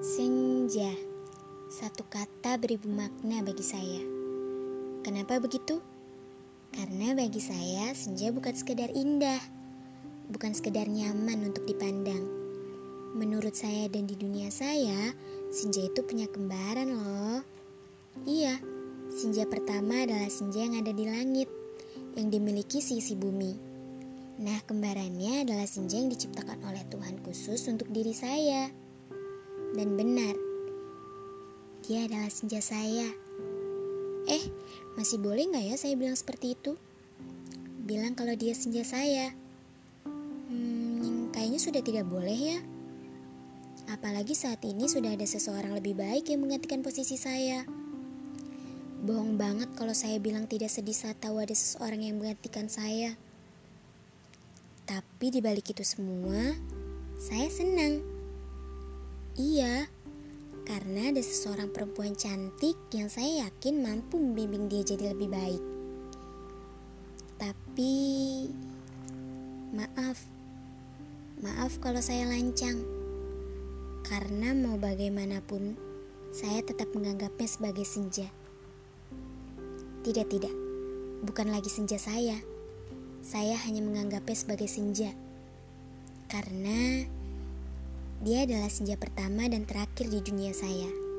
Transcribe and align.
Senja, 0.00 0.96
satu 1.68 2.08
kata 2.08 2.56
beribu 2.56 2.88
makna 2.88 3.44
bagi 3.44 3.60
saya. 3.60 4.00
Kenapa 5.04 5.36
begitu? 5.36 5.76
Karena 6.72 7.12
bagi 7.12 7.36
saya 7.36 7.92
senja 7.92 8.32
bukan 8.32 8.56
sekedar 8.56 8.88
indah, 8.96 9.36
bukan 10.32 10.56
sekedar 10.56 10.88
nyaman 10.88 11.52
untuk 11.52 11.68
dipandang. 11.68 12.24
Menurut 13.12 13.52
saya 13.52 13.92
dan 13.92 14.08
di 14.08 14.16
dunia 14.16 14.48
saya, 14.48 15.12
senja 15.52 15.84
itu 15.84 16.00
punya 16.00 16.24
kembaran 16.32 16.96
loh. 16.96 17.44
Iya, 18.24 18.56
senja 19.12 19.44
pertama 19.44 20.08
adalah 20.08 20.32
senja 20.32 20.64
yang 20.64 20.80
ada 20.80 20.96
di 20.96 21.04
langit, 21.12 21.52
yang 22.16 22.32
dimiliki 22.32 22.80
sisi 22.80 23.12
bumi. 23.20 23.52
Nah, 24.40 24.64
kembarannya 24.64 25.44
adalah 25.44 25.68
senja 25.68 26.00
yang 26.00 26.08
diciptakan 26.08 26.64
oleh 26.64 26.88
Tuhan 26.88 27.20
khusus 27.20 27.68
untuk 27.68 27.92
diri 27.92 28.16
saya 28.16 28.88
dan 29.74 29.94
benar. 29.94 30.34
Dia 31.86 32.06
adalah 32.06 32.30
senja 32.30 32.58
saya. 32.62 33.08
Eh, 34.30 34.44
masih 34.94 35.18
boleh 35.18 35.48
nggak 35.50 35.64
ya 35.70 35.76
saya 35.78 35.94
bilang 35.98 36.14
seperti 36.14 36.54
itu? 36.54 36.78
Bilang 37.82 38.14
kalau 38.14 38.34
dia 38.36 38.54
senja 38.54 38.86
saya. 38.86 39.34
Hmm, 40.50 41.30
kayaknya 41.34 41.58
sudah 41.58 41.82
tidak 41.82 42.06
boleh 42.06 42.36
ya. 42.36 42.58
Apalagi 43.90 44.38
saat 44.38 44.62
ini 44.62 44.86
sudah 44.86 45.18
ada 45.18 45.26
seseorang 45.26 45.74
lebih 45.74 45.98
baik 45.98 46.30
yang 46.30 46.46
menggantikan 46.46 46.84
posisi 46.84 47.18
saya. 47.18 47.66
Bohong 49.00 49.40
banget 49.40 49.72
kalau 49.74 49.96
saya 49.96 50.20
bilang 50.20 50.44
tidak 50.46 50.68
sedih 50.68 50.94
saat 50.94 51.18
tahu 51.18 51.40
ada 51.40 51.56
seseorang 51.56 52.04
yang 52.04 52.20
menggantikan 52.20 52.68
saya. 52.68 53.16
Tapi 54.84 55.26
di 55.32 55.40
balik 55.40 55.72
itu 55.72 55.82
semua, 55.86 56.54
saya 57.16 57.48
senang. 57.48 58.09
Iya, 59.40 59.88
karena 60.68 61.08
ada 61.08 61.24
seseorang 61.24 61.72
perempuan 61.72 62.12
cantik 62.12 62.76
yang 62.92 63.08
saya 63.08 63.48
yakin 63.48 63.80
mampu 63.80 64.20
membimbing 64.20 64.68
dia 64.68 64.84
jadi 64.84 65.16
lebih 65.16 65.32
baik. 65.32 65.64
Tapi, 67.40 67.96
maaf, 69.72 70.20
maaf 71.40 71.72
kalau 71.80 72.04
saya 72.04 72.28
lancang, 72.28 72.84
karena 74.04 74.52
mau 74.52 74.76
bagaimanapun, 74.76 75.72
saya 76.36 76.60
tetap 76.60 76.92
menganggapnya 76.92 77.48
sebagai 77.48 77.88
senja. 77.88 78.28
Tidak, 80.04 80.26
tidak, 80.28 80.52
bukan 81.24 81.48
lagi 81.48 81.72
senja 81.72 81.96
saya. 81.96 82.36
Saya 83.24 83.56
hanya 83.64 83.80
menganggapnya 83.80 84.36
sebagai 84.36 84.68
senja, 84.68 85.16
karena 86.28 87.08
dia 88.20 88.44
adalah 88.44 88.68
senja 88.68 89.00
pertama 89.00 89.48
dan 89.48 89.64
terakhir 89.64 90.12
di 90.12 90.20
dunia 90.20 90.52
saya. 90.52 91.09